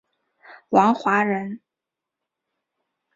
[0.69, 1.61] 王华人。